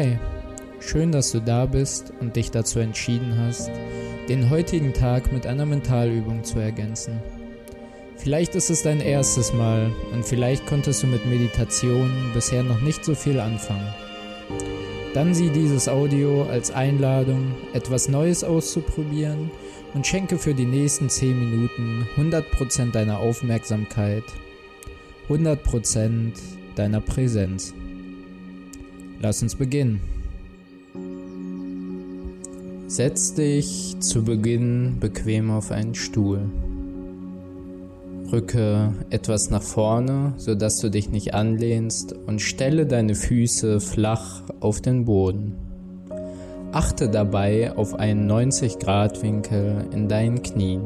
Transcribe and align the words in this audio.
Hi, 0.00 0.18
schön, 0.78 1.12
dass 1.12 1.30
du 1.30 1.40
da 1.40 1.66
bist 1.66 2.10
und 2.20 2.34
dich 2.34 2.50
dazu 2.50 2.78
entschieden 2.78 3.36
hast, 3.36 3.70
den 4.30 4.48
heutigen 4.48 4.94
Tag 4.94 5.30
mit 5.30 5.46
einer 5.46 5.66
Mentalübung 5.66 6.42
zu 6.42 6.58
ergänzen. 6.58 7.20
Vielleicht 8.16 8.54
ist 8.54 8.70
es 8.70 8.82
dein 8.82 9.02
erstes 9.02 9.52
Mal 9.52 9.92
und 10.14 10.24
vielleicht 10.24 10.64
konntest 10.66 11.02
du 11.02 11.06
mit 11.06 11.26
Meditation 11.26 12.10
bisher 12.32 12.62
noch 12.62 12.80
nicht 12.80 13.04
so 13.04 13.14
viel 13.14 13.38
anfangen. 13.40 13.92
Dann 15.12 15.34
sieh 15.34 15.50
dieses 15.50 15.86
Audio 15.86 16.44
als 16.44 16.70
Einladung, 16.70 17.54
etwas 17.74 18.08
Neues 18.08 18.42
auszuprobieren 18.42 19.50
und 19.92 20.06
schenke 20.06 20.38
für 20.38 20.54
die 20.54 20.64
nächsten 20.64 21.10
10 21.10 21.38
Minuten 21.38 22.08
100% 22.16 22.92
deiner 22.92 23.18
Aufmerksamkeit, 23.18 24.24
100% 25.28 26.32
deiner 26.74 27.02
Präsenz. 27.02 27.74
Lass 29.20 29.42
uns 29.42 29.54
beginnen. 29.54 30.00
Setz 32.86 33.34
dich 33.34 33.96
zu 34.00 34.24
Beginn 34.24 34.96
bequem 34.98 35.50
auf 35.50 35.70
einen 35.70 35.94
Stuhl. 35.94 36.40
Rücke 38.32 38.94
etwas 39.10 39.50
nach 39.50 39.62
vorne, 39.62 40.32
sodass 40.38 40.78
du 40.78 40.88
dich 40.88 41.10
nicht 41.10 41.34
anlehnst 41.34 42.14
und 42.26 42.40
stelle 42.40 42.86
deine 42.86 43.14
Füße 43.14 43.80
flach 43.80 44.42
auf 44.60 44.80
den 44.80 45.04
Boden. 45.04 45.54
Achte 46.72 47.08
dabei 47.08 47.76
auf 47.76 47.94
einen 47.94 48.26
90 48.26 48.78
Grad 48.78 49.22
Winkel 49.22 49.86
in 49.92 50.08
deinen 50.08 50.42
Knien. 50.42 50.82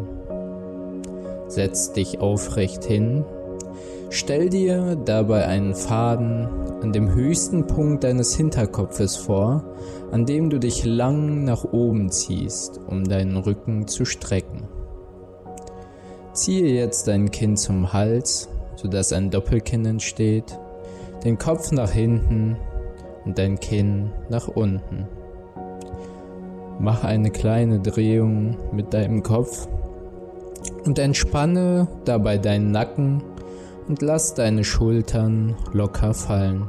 Setz 1.47 1.93
dich 1.93 2.21
aufrecht 2.21 2.85
hin. 2.85 3.25
Stell 4.11 4.49
dir 4.49 4.97
dabei 4.97 5.47
einen 5.47 5.75
Faden 5.75 6.49
an 6.83 6.93
dem 6.93 7.13
höchsten 7.13 7.67
Punkt 7.67 8.05
deines 8.05 8.37
Hinterkopfes 8.37 9.17
vor, 9.17 9.65
an 10.13 10.27
dem 10.27 10.51
du 10.51 10.59
dich 10.59 10.85
lang 10.85 11.45
nach 11.45 11.65
oben 11.65 12.11
ziehst, 12.11 12.81
um 12.87 13.05
deinen 13.05 13.37
Rücken 13.37 13.89
zu 13.89 14.05
strecken. 14.05 14.69
Ziehe 16.33 16.67
jetzt 16.75 17.09
dein 17.09 17.31
Kinn 17.31 17.57
zum 17.57 17.93
Hals, 17.93 18.49
sodass 18.77 19.13
ein 19.13 19.31
Doppelkinn 19.31 19.87
entsteht, 19.87 20.59
den 21.25 21.39
Kopf 21.39 21.73
nach 21.73 21.91
hinten 21.91 22.57
und 23.25 23.39
dein 23.39 23.59
Kinn 23.59 24.13
nach 24.29 24.49
unten. 24.49 25.09
Mach 26.79 27.05
eine 27.05 27.31
kleine 27.31 27.81
Drehung 27.81 28.57
mit 28.73 28.93
deinem 28.93 29.23
Kopf 29.23 29.69
und 30.85 30.99
entspanne 30.99 31.89
dabei 32.05 32.37
deinen 32.37 32.73
Nacken 32.73 33.23
und 33.89 34.03
lass 34.03 34.35
deine 34.35 34.65
Schultern 34.65 35.57
locker 35.73 36.15
fallen. 36.15 36.69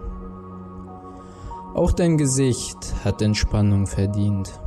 Auch 1.74 1.92
dein 1.92 2.18
Gesicht 2.18 2.78
hat 3.04 3.22
Entspannung 3.22 3.86
verdient. 3.88 4.60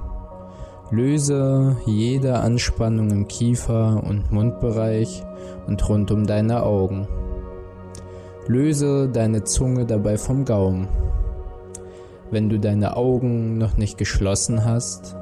Löse 0.91 1.77
jede 1.87 2.39
Anspannung 2.39 3.11
im 3.11 3.29
Kiefer- 3.29 4.03
und 4.03 4.33
Mundbereich 4.33 5.23
und 5.67 5.87
rund 5.89 6.11
um 6.11 6.27
deine 6.27 6.63
Augen. 6.63 7.07
Löse 8.47 9.09
deine 9.09 9.45
Zunge 9.45 9.85
dabei 9.85 10.17
vom 10.17 10.45
Gaumen. 10.45 10.89
Wenn 12.31 12.49
du 12.49 12.59
deine 12.59 12.97
Augen 12.97 13.59
noch 13.59 13.77
nicht 13.77 13.99
geschlossen 13.99 14.65
hast, 14.65 15.17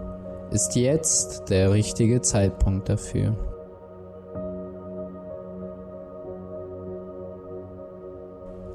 ist 0.51 0.77
jetzt 0.77 1.51
der 1.51 1.73
richtige 1.73 2.21
Zeitpunkt 2.21 2.89
dafür. 2.89 3.37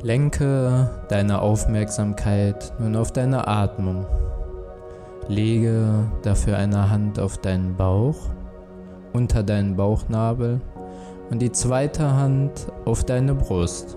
Lenke 0.04 0.90
deine 1.10 1.42
Aufmerksamkeit 1.42 2.74
nun 2.80 2.96
auf 2.96 3.12
deine 3.12 3.48
Atmung. 3.48 4.08
Lege 5.28 6.06
dafür 6.24 6.58
eine 6.58 6.90
Hand 6.90 7.20
auf 7.20 7.38
deinen 7.38 7.76
Bauch, 7.76 8.18
unter 9.14 9.44
deinen 9.44 9.76
Bauchnabel 9.76 10.60
und 11.30 11.40
die 11.40 11.52
zweite 11.52 12.16
Hand 12.16 12.72
auf 12.86 13.04
deine 13.04 13.36
Brust. 13.36 13.96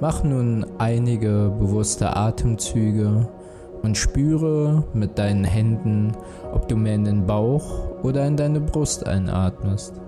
Mach 0.00 0.24
nun 0.24 0.64
einige 0.78 1.52
bewusste 1.58 2.16
Atemzüge 2.16 3.28
und 3.82 3.98
spüre 3.98 4.84
mit 4.94 5.18
deinen 5.18 5.44
Händen, 5.44 6.12
ob 6.54 6.68
du 6.68 6.76
mehr 6.76 6.94
in 6.94 7.04
den 7.04 7.26
Bauch 7.26 7.64
oder 8.02 8.26
in 8.26 8.38
deine 8.38 8.60
Brust 8.60 9.06
einatmest. 9.06 10.00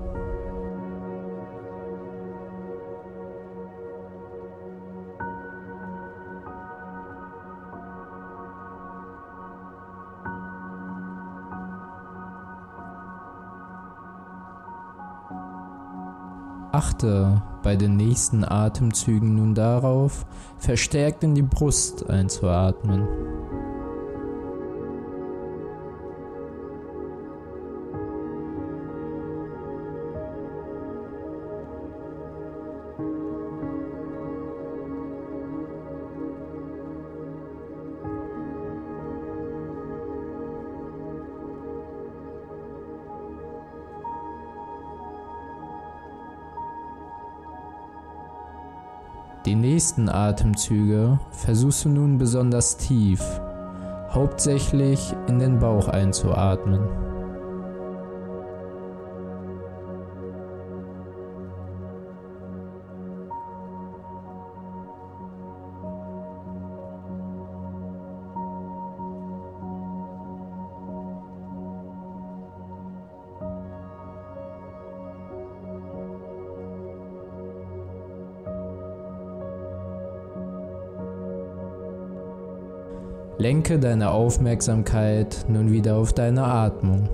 Achte 16.74 17.40
bei 17.62 17.76
den 17.76 17.96
nächsten 17.96 18.44
Atemzügen 18.44 19.36
nun 19.36 19.54
darauf, 19.54 20.26
verstärkt 20.58 21.22
in 21.22 21.36
die 21.36 21.42
Brust 21.42 22.10
einzuatmen. 22.10 23.06
Die 49.46 49.54
nächsten 49.54 50.08
Atemzüge 50.08 51.18
versuchst 51.30 51.84
du 51.84 51.90
nun 51.90 52.16
besonders 52.16 52.78
tief, 52.78 53.20
hauptsächlich 54.10 55.14
in 55.26 55.38
den 55.38 55.58
Bauch 55.58 55.88
einzuatmen. 55.88 56.80
Lenke 83.36 83.80
deine 83.80 84.12
Aufmerksamkeit 84.12 85.46
nun 85.48 85.72
wieder 85.72 85.96
auf 85.96 86.12
deine 86.12 86.44
Atmung. 86.44 87.08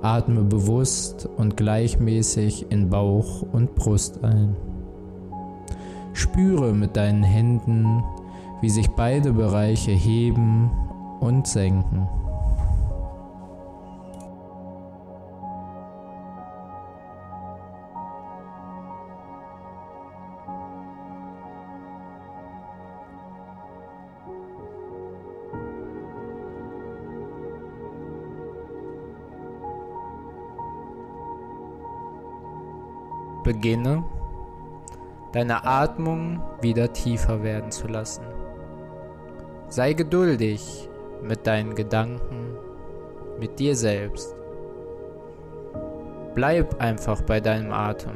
Atme 0.00 0.42
bewusst 0.42 1.28
und 1.36 1.58
gleichmäßig 1.58 2.66
in 2.70 2.88
Bauch 2.88 3.42
und 3.52 3.74
Brust 3.74 4.24
ein. 4.24 4.56
Spüre 6.14 6.72
mit 6.72 6.96
deinen 6.96 7.22
Händen, 7.22 8.02
wie 8.62 8.70
sich 8.70 8.88
beide 8.92 9.34
Bereiche 9.34 9.90
heben 9.90 10.70
und 11.20 11.46
senken. 11.46 12.08
Beginne 33.44 34.02
deine 35.34 35.64
Atmung 35.64 36.40
wieder 36.60 36.92
tiefer 36.92 37.42
werden 37.42 37.72
zu 37.72 37.88
lassen. 37.88 38.22
Sei 39.68 39.92
geduldig 39.92 40.88
mit 41.22 41.46
deinen 41.46 41.74
Gedanken, 41.74 42.56
mit 43.40 43.58
dir 43.58 43.74
selbst. 43.74 44.34
Bleib 46.34 46.80
einfach 46.80 47.22
bei 47.22 47.40
deinem 47.40 47.72
Atem. 47.72 48.14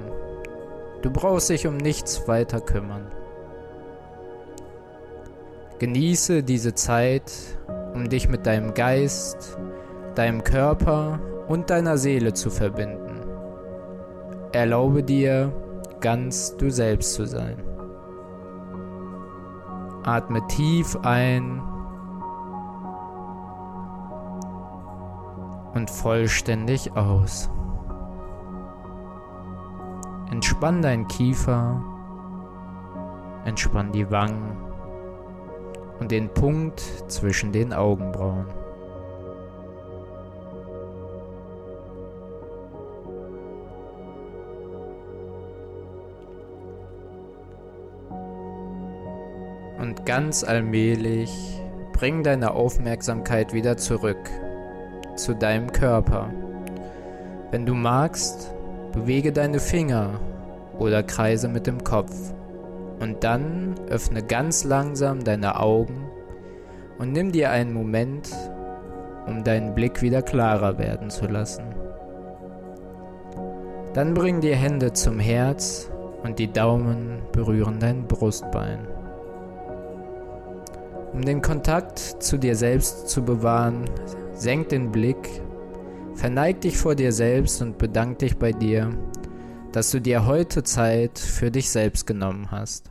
Du 1.03 1.11
brauchst 1.11 1.51
dich 1.51 1.67
um 1.67 1.77
nichts 1.77 2.29
weiter 2.29 2.61
kümmern. 2.61 3.11
Genieße 5.81 6.43
diese 6.43 6.75
Zeit, 6.75 7.33
um 7.95 8.09
dich 8.09 8.29
mit 8.29 8.47
deinem 8.47 8.75
Geist, 8.75 9.59
deinem 10.15 10.43
Körper 10.45 11.21
und 11.49 11.71
deiner 11.71 11.99
Seele 11.99 12.33
zu 12.33 12.51
verbinden. 12.51 13.08
Erlaube 14.53 15.03
dir, 15.03 15.53
ganz 16.01 16.57
du 16.57 16.71
selbst 16.71 17.15
zu 17.15 17.27
sein. 17.27 17.63
Atme 20.05 20.47
tief 20.47 20.97
ein 21.03 21.61
und 25.75 25.91
vollständig 25.91 26.97
aus. 26.97 27.51
Entspann 30.31 30.81
dein 30.81 31.07
Kiefer, 31.09 31.83
entspann 33.45 33.93
die 33.93 34.11
Wangen 34.11 34.57
und 36.01 36.11
den 36.11 36.33
Punkt 36.33 36.81
zwischen 37.09 37.53
den 37.53 37.75
Augenbrauen. 37.75 38.47
Und 49.79 50.07
ganz 50.07 50.43
allmählich 50.45 51.63
bring 51.93 52.23
deine 52.23 52.53
Aufmerksamkeit 52.53 53.53
wieder 53.53 53.77
zurück 53.77 54.31
zu 55.15 55.35
deinem 55.35 55.73
Körper. 55.73 56.31
Wenn 57.51 57.67
du 57.67 57.75
magst, 57.75 58.55
bewege 58.93 59.33
deine 59.33 59.61
Finger 59.61 60.21
oder 60.79 61.03
kreise 61.03 61.49
mit 61.49 61.67
dem 61.67 61.83
Kopf. 61.85 62.15
Und 63.01 63.23
dann 63.23 63.75
öffne 63.89 64.23
ganz 64.23 64.65
langsam 64.65 65.23
deine 65.23 65.61
Augen 65.61 66.09
und 66.99 67.13
nimm 67.13 67.31
dir 67.31 67.51
einen 67.51 67.73
Moment, 67.73 68.31
um 69.27 69.45
deinen 69.45 69.75
Blick 69.75 70.03
wieder 70.03 70.23
klarer 70.23 70.79
werden 70.79 71.11
zu 71.11 71.27
lassen. 71.27 71.65
Dann 73.95 74.15
bring 74.15 74.41
die 74.41 74.55
Hände 74.55 74.93
zum 74.93 75.19
Herz 75.21 75.91
und 76.23 76.39
die 76.39 76.53
Daumen 76.53 77.23
berühren 77.33 77.79
dein 77.79 78.07
Brustbein. 78.07 78.98
Um 81.13 81.23
den 81.23 81.43
Kontakt 81.43 81.99
zu 81.99 82.39
dir 82.39 82.55
selbst 82.55 83.09
zu 83.09 83.23
bewahren, 83.23 83.85
senk 84.35 84.69
den 84.69 84.93
Blick, 84.93 85.43
verneig 86.15 86.61
dich 86.61 86.77
vor 86.77 86.95
dir 86.95 87.13
selbst 87.13 87.63
und 87.63 87.79
bedank 87.79 88.19
dich 88.19 88.37
bei 88.37 88.53
dir, 88.53 88.91
dass 89.73 89.91
du 89.91 90.01
dir 90.01 90.27
heute 90.27 90.63
Zeit 90.63 91.19
für 91.19 91.51
dich 91.51 91.71
selbst 91.71 92.07
genommen 92.07 92.51
hast. 92.51 92.91